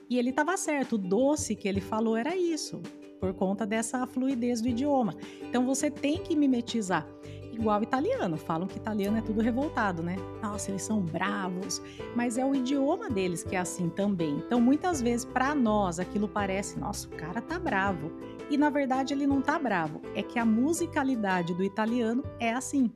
[0.09, 2.81] E ele estava certo, o doce que ele falou era isso
[3.19, 5.15] por conta dessa fluidez do idioma.
[5.41, 7.07] Então você tem que mimetizar.
[7.51, 8.37] igual italiano.
[8.37, 10.17] Falam que italiano é tudo revoltado, né?
[10.41, 11.81] Nossa, eles são bravos,
[12.15, 14.43] mas é o idioma deles que é assim também.
[14.45, 18.11] Então, muitas vezes para nós aquilo parece, nossa, o cara tá bravo.
[18.49, 22.91] E na verdade ele não tá bravo, é que a musicalidade do italiano é assim.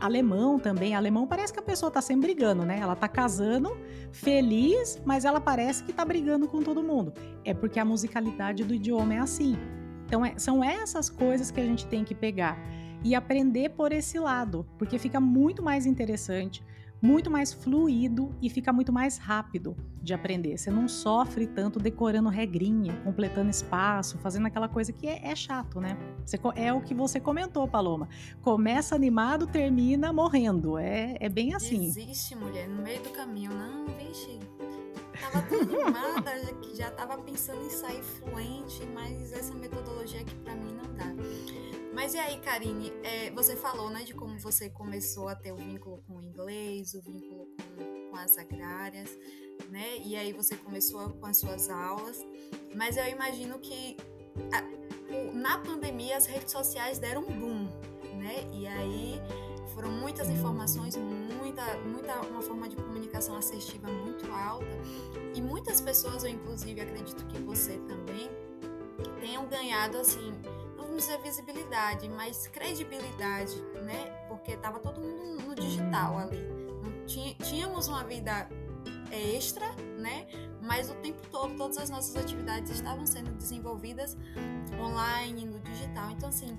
[0.00, 2.78] Alemão também, alemão parece que a pessoa tá sempre brigando, né?
[2.80, 3.76] Ela tá casando,
[4.12, 7.12] feliz, mas ela parece que tá brigando com todo mundo.
[7.44, 9.56] É porque a musicalidade do idioma é assim.
[10.06, 12.58] Então, é, são essas coisas que a gente tem que pegar
[13.02, 16.62] e aprender por esse lado, porque fica muito mais interessante,
[17.00, 20.56] muito mais fluido e fica muito mais rápido de aprender.
[20.56, 25.80] Você não sofre tanto decorando regrinha, completando espaço, fazendo aquela coisa que é, é chato,
[25.80, 25.96] né?
[26.24, 28.08] Você, é o que você comentou, Paloma.
[28.40, 30.78] Começa animado, termina morrendo.
[30.78, 31.86] É, é bem assim.
[31.86, 33.52] Existe, mulher, no meio do caminho.
[33.52, 34.38] Não, vixe,
[35.20, 36.32] tava tão animada
[36.76, 41.06] já tava pensando em sair fluente, mas essa metodologia aqui para mim não dá.
[41.96, 45.56] Mas e aí, Karine, é, você falou, né, de como você começou a ter o
[45.56, 49.08] vínculo com o inglês, o vínculo com, com as agrárias,
[49.70, 49.96] né?
[50.04, 52.22] E aí você começou com as suas aulas.
[52.74, 53.96] Mas eu imagino que
[54.52, 54.62] a,
[55.10, 57.64] o, na pandemia as redes sociais deram um boom,
[58.18, 58.46] né?
[58.52, 59.18] E aí
[59.72, 64.66] foram muitas informações, muita, muita uma forma de comunicação assertiva muito alta
[65.34, 68.28] e muitas pessoas, eu inclusive acredito que você também
[69.18, 70.34] tenham ganhado assim,
[70.96, 73.54] não visibilidade, mas credibilidade,
[73.84, 74.10] né?
[74.28, 76.38] Porque estava todo mundo no digital ali.
[77.42, 78.48] Tínhamos uma vida
[79.12, 80.26] extra, né?
[80.62, 84.16] Mas o tempo todo, todas as nossas atividades estavam sendo desenvolvidas
[84.80, 86.10] online, no digital.
[86.10, 86.58] Então, assim,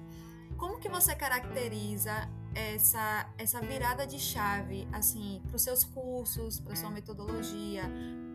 [0.56, 6.76] como que você caracteriza essa, essa virada de chave, assim, para os seus cursos, para
[6.76, 7.84] sua metodologia,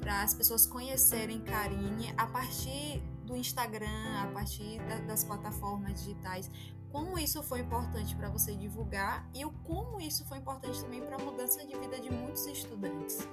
[0.01, 6.51] para as pessoas conhecerem Karine a partir do Instagram, a partir da, das plataformas digitais?
[6.91, 11.17] Como isso foi importante para você divulgar e o como isso foi importante também para
[11.17, 13.27] a mudança de vida de muitos estudantes?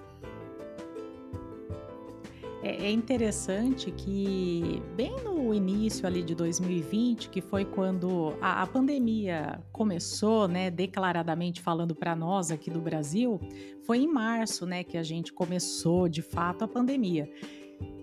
[2.63, 8.67] É, é interessante que bem no início ali de 2020, que foi quando a, a
[8.67, 13.39] pandemia começou, né, declaradamente falando para nós aqui do Brasil,
[13.85, 17.29] foi em março, né, que a gente começou de fato a pandemia.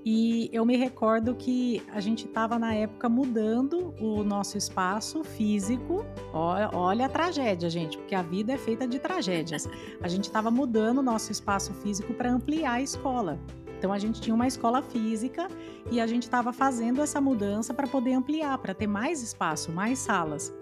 [0.09, 6.07] E eu me recordo que a gente estava na época mudando o nosso espaço físico.
[6.33, 9.69] Olha, a tragédia, gente, porque a vida é feita de tragédias.
[10.01, 13.37] A gente estava mudando o nosso espaço físico para ampliar a escola.
[13.77, 15.49] Então a gente tinha uma escola física
[15.91, 19.99] e a gente estava fazendo essa mudança para poder ampliar, para ter mais espaço, mais
[19.99, 20.55] salas.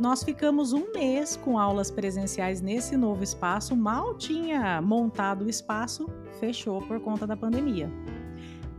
[0.00, 6.08] Nós ficamos um mês com aulas presenciais nesse novo espaço, mal tinha montado o espaço,
[6.40, 7.92] fechou por conta da pandemia.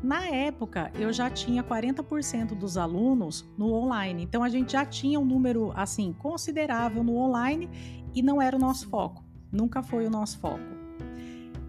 [0.02, 5.20] Na época, eu já tinha 40% dos alunos no online, então a gente já tinha
[5.20, 7.70] um número assim considerável no online
[8.14, 10.78] e não era o nosso foco, nunca foi o nosso foco.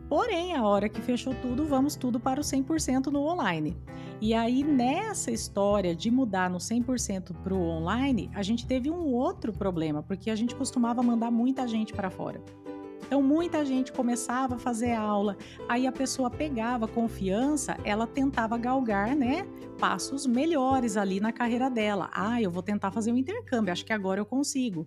[0.08, 3.76] Porém, a hora que fechou tudo, vamos tudo para o 100% no online.
[4.20, 9.12] E aí, nessa história de mudar no 100% para o online, a gente teve um
[9.12, 12.42] outro problema, porque a gente costumava mandar muita gente para fora.
[13.09, 15.35] Então, muita gente começava a fazer aula,
[15.66, 22.11] aí a pessoa pegava confiança, ela tentava galgar, né, passos melhores ali na carreira dela.
[22.12, 24.87] Ah, eu vou tentar fazer um intercâmbio, acho que agora eu consigo.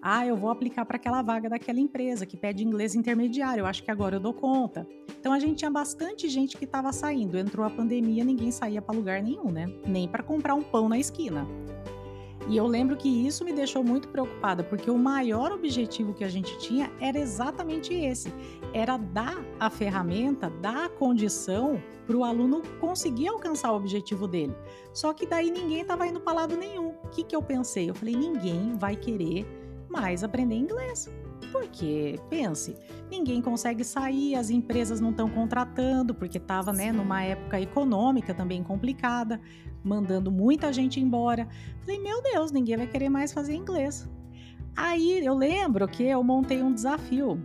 [0.00, 3.82] Ah, eu vou aplicar para aquela vaga daquela empresa que pede inglês intermediário, eu acho
[3.82, 4.86] que agora eu dou conta.
[5.18, 7.36] Então a gente tinha bastante gente que estava saindo.
[7.36, 9.66] Entrou a pandemia, ninguém saía para lugar nenhum, né?
[9.84, 11.44] Nem para comprar um pão na esquina.
[12.48, 16.28] E eu lembro que isso me deixou muito preocupada, porque o maior objetivo que a
[16.28, 18.32] gente tinha era exatamente esse:
[18.72, 24.56] era dar a ferramenta, dar a condição para o aluno conseguir alcançar o objetivo dele.
[24.94, 26.94] Só que daí ninguém estava indo para lado nenhum.
[27.04, 27.90] O que, que eu pensei?
[27.90, 29.46] Eu falei: ninguém vai querer
[29.88, 31.10] mais aprender inglês.
[31.52, 32.76] Porque, pense,
[33.10, 38.62] ninguém consegue sair, as empresas não estão contratando, porque estava né, numa época econômica também
[38.62, 39.40] complicada,
[39.82, 41.48] mandando muita gente embora.
[41.80, 44.08] Falei, meu Deus, ninguém vai querer mais fazer inglês.
[44.76, 47.42] Aí eu lembro que eu montei um desafio.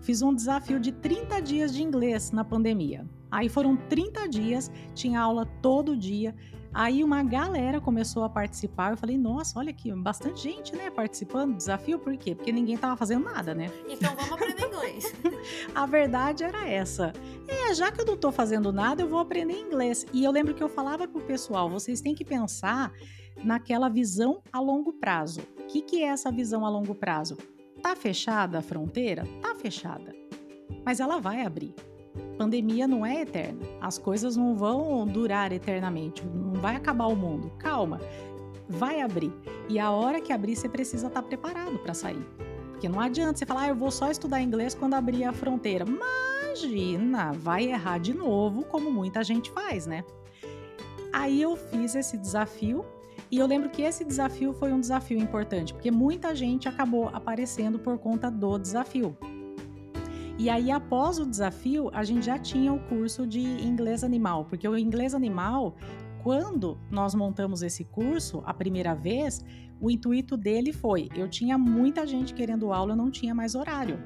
[0.00, 3.08] Fiz um desafio de 30 dias de inglês na pandemia.
[3.30, 6.34] Aí foram 30 dias, tinha aula todo dia.
[6.74, 8.90] Aí uma galera começou a participar.
[8.90, 12.00] Eu falei, nossa, olha aqui, bastante gente, né, participando do desafio.
[12.00, 12.34] Por quê?
[12.34, 13.70] Porque ninguém tava fazendo nada, né?
[13.88, 15.14] Então vamos aprender inglês.
[15.72, 17.12] a verdade era essa.
[17.46, 20.04] É, já que eu não tô fazendo nada, eu vou aprender inglês.
[20.12, 22.92] E eu lembro que eu falava pro pessoal, vocês têm que pensar
[23.44, 25.42] naquela visão a longo prazo.
[25.60, 27.38] O que, que é essa visão a longo prazo?
[27.80, 29.24] Tá fechada a fronteira?
[29.40, 30.12] Tá fechada.
[30.84, 31.72] Mas ela vai abrir
[32.36, 33.60] pandemia não é eterna.
[33.80, 36.24] As coisas não vão durar eternamente.
[36.24, 37.50] Não vai acabar o mundo.
[37.58, 38.00] Calma.
[38.68, 39.32] vai abrir.
[39.68, 42.26] E a hora que abrir, você precisa estar tá preparado para sair.
[42.70, 45.84] Porque não adianta você falar, ah, eu vou só estudar inglês quando abrir a fronteira.
[45.84, 50.04] Imagina, vai errar de novo, como muita gente faz, né?
[51.12, 52.84] Aí eu fiz esse desafio
[53.30, 57.78] e eu lembro que esse desafio foi um desafio importante, porque muita gente acabou aparecendo
[57.78, 59.16] por conta do desafio.
[60.36, 64.66] E aí, após o desafio, a gente já tinha o curso de inglês animal, porque
[64.66, 65.76] o inglês animal,
[66.24, 69.44] quando nós montamos esse curso a primeira vez,
[69.80, 73.98] o intuito dele foi: eu tinha muita gente querendo aula, eu não tinha mais horário.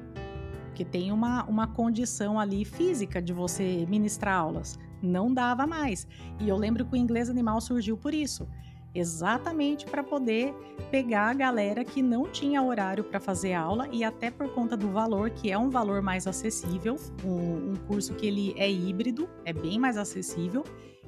[0.65, 4.77] Porque tem uma, uma condição ali física de você ministrar aulas.
[5.01, 6.07] Não dava mais.
[6.39, 8.47] E eu lembro que o inglês animal surgiu por isso
[8.93, 10.53] exatamente para poder
[10.91, 14.89] pegar a galera que não tinha horário para fazer aula e até por conta do
[14.89, 19.53] valor, que é um valor mais acessível, um, um, curso que ele é híbrido, é
[19.53, 20.63] bem mais acessível.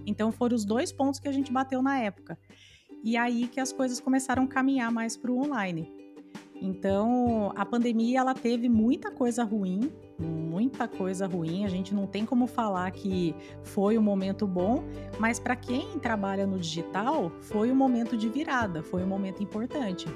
[0.05, 2.37] Então foram os dois pontos que a gente bateu na época.
[3.03, 6.00] E aí que as coisas começaram a caminhar mais para o online.
[6.61, 11.65] Então, a pandemia ela teve muita coisa ruim, muita coisa ruim.
[11.65, 14.83] A gente não tem como falar que foi um momento bom,
[15.17, 20.07] mas para quem trabalha no digital, foi um momento de virada, foi um momento importante.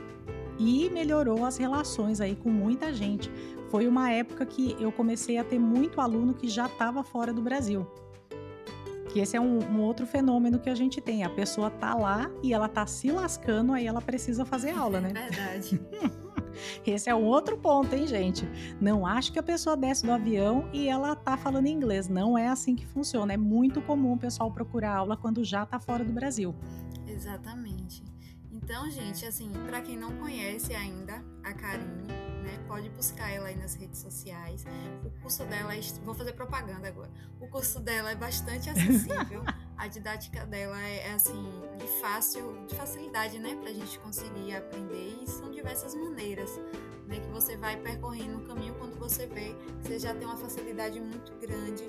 [0.60, 3.30] E melhorou as relações aí com muita gente.
[3.70, 7.42] Foi uma época que eu comecei a ter muito aluno que já estava fora do
[7.42, 7.88] Brasil.
[9.10, 11.24] Que esse é um, um, outro fenômeno que a gente tem.
[11.24, 15.10] A pessoa tá lá e ela tá se lascando, aí ela precisa fazer aula, né?
[15.28, 15.82] Verdade.
[16.86, 18.48] Esse é um outro ponto, hein, gente?
[18.80, 22.08] Não acho que a pessoa desce do avião e ela tá falando inglês.
[22.08, 23.34] Não é assim que funciona.
[23.34, 26.54] É muito comum o pessoal procurar aula quando já tá fora do Brasil.
[27.08, 28.04] Exatamente.
[28.66, 33.56] Então, gente, assim, para quem não conhece ainda a Karine, né, pode buscar ela aí
[33.56, 34.66] nas redes sociais.
[35.04, 37.12] O curso dela, é, vou fazer propaganda agora.
[37.40, 39.44] O curso dela é bastante acessível.
[39.78, 41.48] a didática dela é, é, assim
[41.78, 46.50] de fácil, de facilidade, né, para a gente conseguir aprender e são diversas maneiras,
[47.06, 50.38] né, que você vai percorrendo o caminho quando você vê que você já tem uma
[50.38, 51.84] facilidade muito grande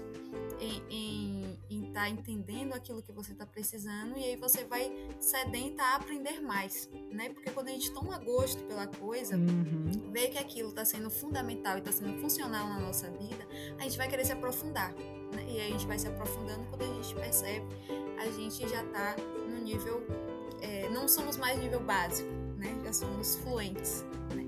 [0.60, 1.35] em
[1.70, 6.40] estar tá entendendo aquilo que você está precisando e aí você vai sedenta a aprender
[6.40, 7.28] mais, né?
[7.30, 10.10] Porque quando a gente toma gosto pela coisa, uhum.
[10.12, 13.46] vê que aquilo está sendo fundamental e está sendo funcional na nossa vida,
[13.78, 14.92] a gente vai querer se aprofundar.
[14.92, 15.44] Né?
[15.48, 17.66] E aí a gente vai se aprofundando quando a gente percebe,
[18.18, 19.16] a gente já está
[19.48, 20.06] no nível,
[20.60, 22.78] é, não somos mais nível básico, né?
[22.84, 24.04] Já somos fluentes.
[24.34, 24.44] Né?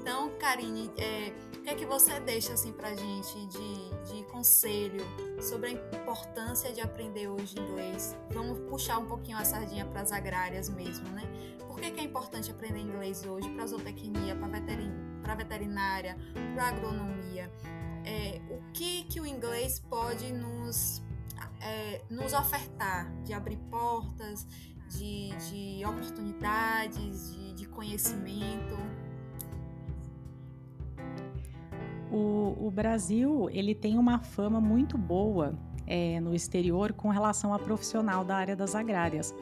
[0.00, 1.32] Então, Karine, é,
[1.70, 5.04] que é que você deixa assim pra gente de, de conselho
[5.40, 8.16] sobre a importância de aprender hoje inglês?
[8.32, 11.22] Vamos puxar um pouquinho a sardinha para as agrárias mesmo, né?
[11.68, 14.90] Por que, que é importante aprender inglês hoje para zootecnia, para veterin
[15.36, 16.16] veterinária,
[16.54, 17.48] para agronomia?
[18.04, 21.00] É, o que, que o inglês pode nos,
[21.60, 24.44] é, nos ofertar de abrir portas,
[24.88, 28.76] de, de oportunidades, de, de conhecimento?
[32.12, 35.54] O, o Brasil ele tem uma fama muito boa
[35.86, 39.34] é, no exterior com relação a profissional da área das agrárias.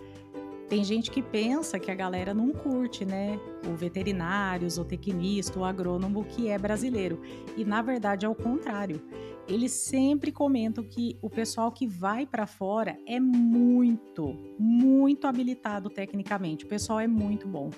[0.69, 3.41] Tem gente que pensa que a galera não curte, né?
[3.67, 7.23] O veterinário, o zootecnista, o agrônomo que é brasileiro.
[7.57, 9.01] E na verdade é o contrário.
[9.49, 16.67] Eles sempre comentam que o pessoal que vai para fora é muito, muito habilitado tecnicamente.
[16.67, 17.71] O pessoal é muito bom.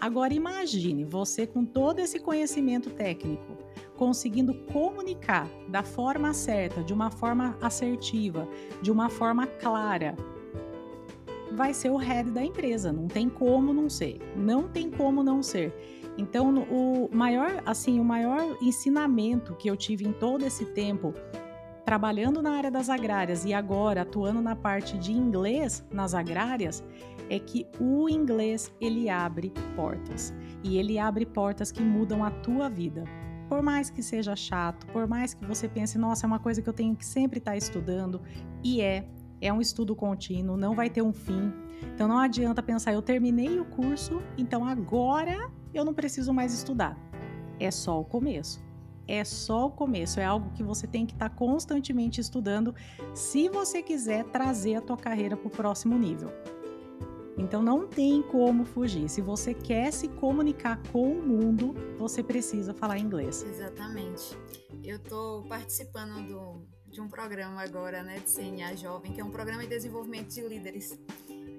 [0.00, 3.56] Agora imagine você com todo esse conhecimento técnico,
[3.96, 8.48] conseguindo comunicar da forma certa, de uma forma assertiva,
[8.82, 10.16] de uma forma clara,
[11.52, 14.18] vai ser o head da empresa, não tem como não ser.
[14.36, 15.72] Não tem como não ser.
[16.16, 21.12] Então, o maior, assim, o maior ensinamento que eu tive em todo esse tempo
[21.84, 26.82] trabalhando na área das agrárias e agora atuando na parte de inglês nas agrárias
[27.28, 32.68] é que o inglês ele abre portas e ele abre portas que mudam a tua
[32.68, 33.04] vida.
[33.54, 36.68] Por mais que seja chato, por mais que você pense, nossa, é uma coisa que
[36.68, 38.20] eu tenho que sempre estar tá estudando,
[38.64, 39.08] e é,
[39.40, 41.52] é um estudo contínuo, não vai ter um fim.
[41.94, 46.98] Então não adianta pensar, eu terminei o curso, então agora eu não preciso mais estudar.
[47.60, 48.60] É só o começo.
[49.06, 52.74] É só o começo, é algo que você tem que estar tá constantemente estudando
[53.14, 56.28] se você quiser trazer a tua carreira para o próximo nível.
[57.36, 59.08] Então não tem como fugir.
[59.08, 63.42] Se você quer se comunicar com o mundo, você precisa falar inglês.
[63.42, 64.36] Exatamente.
[64.82, 69.30] Eu estou participando do, de um programa agora, né, de CNA Jovem, que é um
[69.30, 70.98] programa de desenvolvimento de líderes.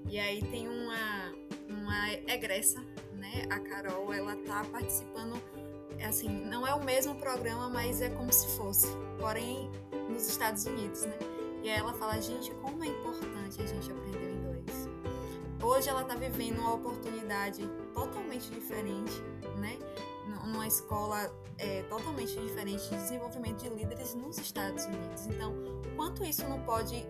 [0.09, 1.34] E aí tem uma,
[1.67, 2.80] uma egressa,
[3.13, 5.41] né, a Carol, ela tá participando,
[6.07, 8.88] assim, não é o mesmo programa, mas é como se fosse,
[9.19, 9.69] porém
[10.09, 11.17] nos Estados Unidos, né?
[11.63, 14.24] E aí ela fala, gente, como é importante a gente aprender
[15.66, 19.13] hoje ela está vivendo uma oportunidade totalmente diferente,
[19.57, 19.78] né?
[20.45, 25.26] Numa escola é, totalmente diferente de desenvolvimento de líderes nos Estados Unidos.
[25.28, 25.53] Então,
[25.95, 27.05] quanto isso não pode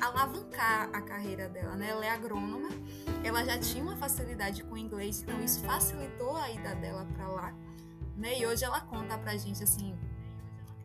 [0.00, 1.88] alavancar a carreira dela, né?
[1.90, 2.68] Ela é agrônoma,
[3.24, 7.54] ela já tinha uma facilidade com inglês, então isso facilitou a ida dela para lá,
[8.16, 8.38] né?
[8.38, 9.98] E hoje ela conta pra gente assim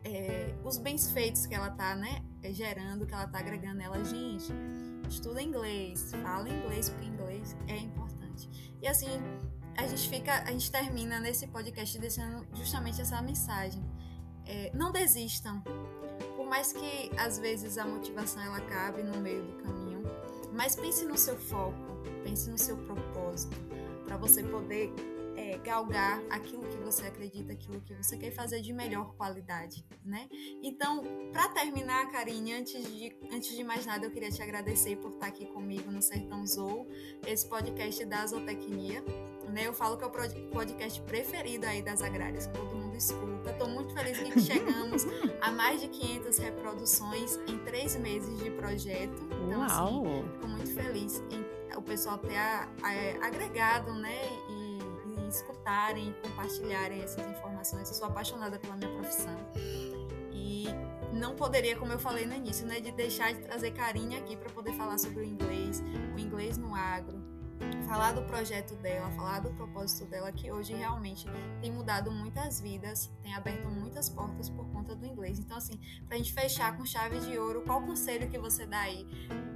[0.04, 4.52] é, os bens feitos que ela tá, né, gerando, que ela tá agregando nela, gente.
[5.08, 8.48] Estuda inglês, fala inglês porque inglês é importante.
[8.80, 9.08] E assim,
[9.76, 13.82] a gente fica, a gente termina nesse podcast deixando justamente essa mensagem.
[14.46, 15.62] É, não desistam,
[16.36, 20.02] por mais que às vezes a motivação ela acabe no meio do caminho,
[20.52, 21.74] mas pense no seu foco,
[22.22, 23.56] pense no seu propósito,
[24.04, 24.92] para você poder
[25.54, 30.28] é, galgar aquilo que você acredita, aquilo que você quer fazer de melhor qualidade, né?
[30.62, 31.02] Então,
[31.32, 35.26] para terminar, Karine, antes de, antes de mais nada, eu queria te agradecer por estar
[35.26, 36.86] aqui comigo no Sertão Zou,
[37.26, 39.02] esse podcast da zootecnia.
[39.48, 39.68] Né?
[39.68, 43.50] Eu falo que é o podcast preferido aí das agrárias, que todo mundo escuta.
[43.50, 45.04] Estou muito feliz que chegamos
[45.40, 49.22] a mais de 500 reproduções em três meses de projeto.
[49.46, 50.06] Então, assim, Uau!
[50.06, 51.44] assim, fico muito feliz em
[51.76, 54.16] o pessoal ter a, a, agregado, né?
[54.48, 54.63] E,
[55.24, 57.88] e escutarem, compartilharem essas informações.
[57.88, 59.36] Eu sou apaixonada pela minha profissão.
[60.32, 60.66] E
[61.12, 64.50] não poderia, como eu falei no início, né, de deixar de trazer carinho aqui para
[64.50, 65.82] poder falar sobre o inglês,
[66.14, 67.22] o inglês no agro,
[67.86, 71.26] falar do projeto dela, falar do propósito dela, que hoje realmente
[71.60, 75.38] tem mudado muitas vidas, tem aberto muitas portas por conta do inglês.
[75.38, 78.80] Então, assim, para a gente fechar com chave de ouro, qual conselho que você dá
[78.80, 79.06] aí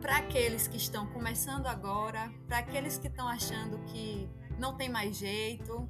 [0.00, 4.28] para aqueles que estão começando agora, para aqueles que estão achando que
[4.58, 5.88] não tem mais jeito?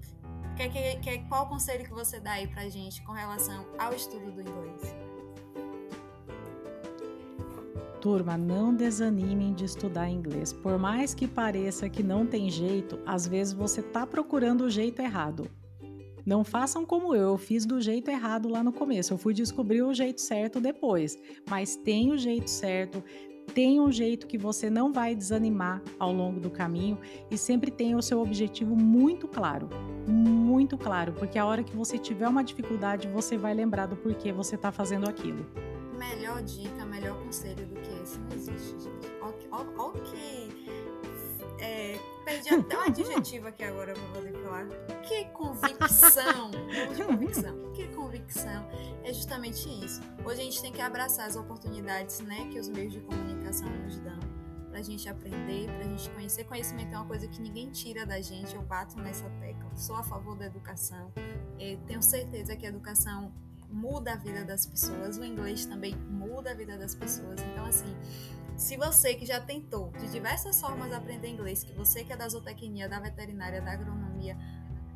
[0.57, 3.95] Que, que, que, qual o conselho que você dá aí para gente com relação ao
[3.95, 4.95] estudo do inglês?
[8.01, 10.53] Turma, não desanimem de estudar inglês.
[10.53, 15.03] Por mais que pareça que não tem jeito, às vezes você está procurando o jeito
[15.03, 15.51] errado.
[16.29, 19.15] Não façam como eu, eu fiz do jeito errado lá no começo.
[19.15, 21.17] Eu fui descobrir o jeito certo depois.
[21.49, 23.03] Mas tem o jeito certo,
[23.55, 26.99] tem um jeito que você não vai desanimar ao longo do caminho
[27.31, 29.69] e sempre tenha o seu objetivo muito claro.
[30.07, 34.33] Muito claro, porque a hora que você tiver uma dificuldade, você vai lembrar do porquê
[34.33, 35.47] você está fazendo aquilo
[35.99, 39.09] melhor dica, melhor conselho do que esse não existe, gente.
[39.21, 40.58] Olha que.
[41.61, 44.67] É, perdi até um adjetivo aqui agora pra poder falar.
[45.03, 46.51] Que convicção!
[46.95, 47.73] que convicção.
[47.73, 48.69] Que convicção.
[49.03, 50.01] É justamente isso.
[50.25, 53.99] Hoje a gente tem que abraçar as oportunidades né, que os meios de comunicação nos
[53.99, 54.19] dão
[54.71, 56.45] pra gente aprender, pra gente conhecer.
[56.45, 59.71] Conhecimento é uma coisa que ninguém tira da gente, eu bato nessa tecla.
[59.75, 61.13] Sou a favor da educação.
[61.59, 63.33] É, tenho certeza que a educação
[63.71, 67.41] muda a vida das pessoas, o inglês também muda a vida das pessoas.
[67.41, 67.95] Então, assim,
[68.59, 72.29] se você que já tentou de diversas formas aprender inglês, que você que é da
[72.29, 74.37] zootecnia, da veterinária, da agronomia,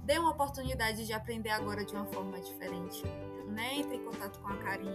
[0.04, 3.02] dê uma oportunidade de aprender agora de uma forma diferente.
[3.48, 3.76] Né?
[3.76, 4.90] Entre em contato com a Karine.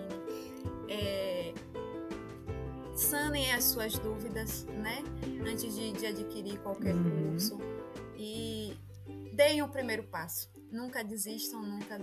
[0.89, 1.53] É,
[2.93, 5.03] sanem as suas dúvidas, né?
[5.49, 7.30] Antes de, de adquirir qualquer uhum.
[7.30, 7.57] curso.
[8.18, 8.76] E
[9.34, 11.97] deem o primeiro passo nunca desistam, nunca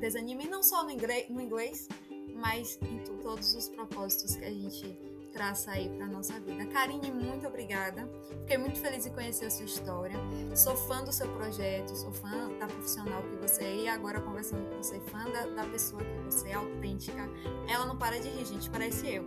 [0.00, 1.86] desanimem, não só no inglês, no inglês
[2.34, 6.64] mas em todos os propósitos que a gente traça aí para nossa vida.
[6.66, 8.08] Karine, muito obrigada.
[8.40, 10.16] Fiquei muito feliz em conhecer a sua história.
[10.54, 14.64] Sou fã do seu projeto, sou fã da profissional que você é e agora conversando
[14.70, 17.28] com você, fã da, da pessoa que você é, autêntica.
[17.68, 19.26] Ela não para de rir, gente, parece eu.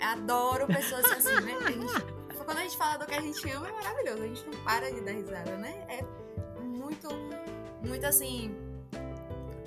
[0.00, 1.56] Adoro pessoas assim, né?
[1.66, 4.22] Gente, quando a gente fala do que a gente ama, é maravilhoso.
[4.22, 5.86] A gente não para de dar risada, né?
[5.88, 7.08] É muito
[7.86, 8.54] muito assim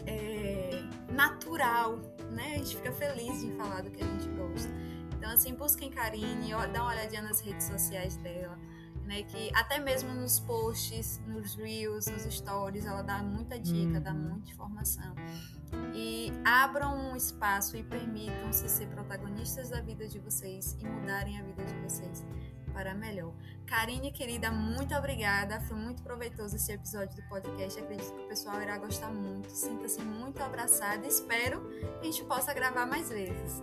[0.06, 1.98] é, natural,
[2.30, 2.54] né?
[2.54, 4.91] A gente fica feliz de falar do que a gente gosta.
[5.22, 8.58] Então, assim, busquem Karine, dá uma olhadinha nas redes sociais dela,
[9.06, 9.22] né?
[9.22, 14.18] Que até mesmo nos posts, nos reels, nos stories, ela dá muita dica, dá uhum.
[14.18, 15.14] muita informação.
[15.94, 21.44] E abram um espaço e permitam-se ser protagonistas da vida de vocês e mudarem a
[21.44, 22.26] vida de vocês
[22.74, 23.32] para melhor.
[23.68, 25.62] Karine, querida, muito obrigada.
[25.62, 27.80] Foi muito proveitoso esse episódio do podcast.
[27.80, 29.52] Acredito que o pessoal irá gostar muito.
[29.52, 31.06] Sinta-se muito abraçada.
[31.06, 33.62] Espero que a gente possa gravar mais vezes.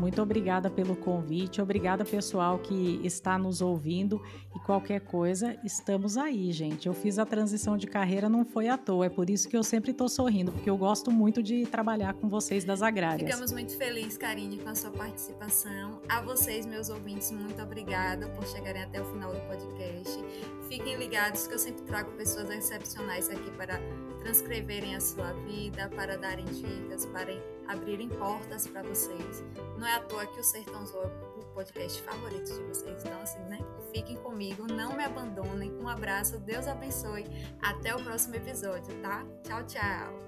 [0.00, 4.18] Muito obrigada pelo convite, obrigada pessoal que está nos ouvindo
[4.56, 6.86] e qualquer coisa, estamos aí, gente.
[6.86, 9.62] Eu fiz a transição de carreira, não foi à toa, é por isso que eu
[9.62, 13.30] sempre estou sorrindo, porque eu gosto muito de trabalhar com vocês das agrárias.
[13.30, 16.00] Ficamos muito felizes, Karine, com a sua participação.
[16.08, 20.18] A vocês, meus ouvintes, muito obrigada por chegarem até o final do podcast.
[20.66, 23.78] Fiquem ligados que eu sempre trago pessoas excepcionais aqui para
[24.20, 27.32] transcreverem a sua vida, para darem dicas, para
[27.70, 29.44] abrirem portas para vocês.
[29.78, 33.04] Não é à toa que o Sertão Zoa é o podcast favorito de vocês.
[33.04, 33.58] Então, assim, né?
[33.92, 35.72] Fiquem comigo, não me abandonem.
[35.80, 37.26] Um abraço, Deus abençoe.
[37.62, 39.24] Até o próximo episódio, tá?
[39.42, 40.18] Tchau, tchau.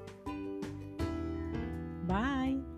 [2.05, 2.72] Bye!